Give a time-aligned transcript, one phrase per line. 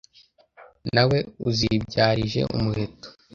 [0.93, 1.17] na we
[1.49, 3.07] uzibyarije umuheto.